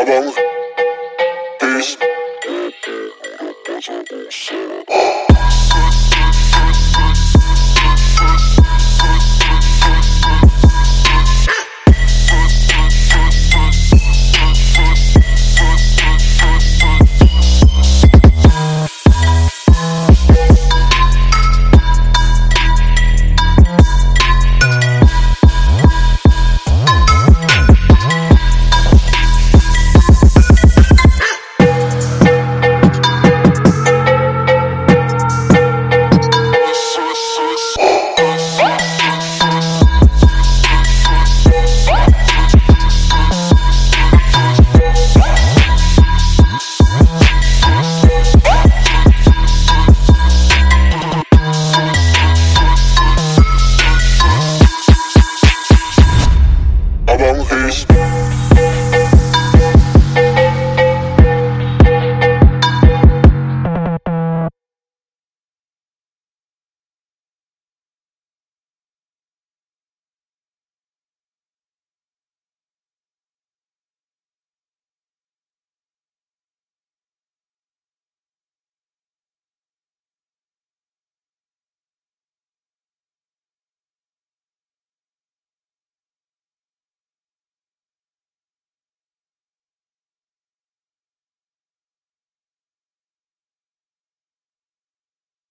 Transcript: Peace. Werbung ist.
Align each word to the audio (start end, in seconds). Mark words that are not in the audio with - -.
Peace. 0.00 1.96
Werbung 57.20 57.46
ist. 57.68 57.86